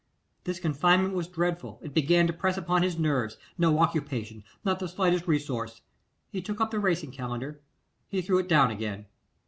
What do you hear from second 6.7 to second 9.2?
the Racing Calendar, he threw it down again.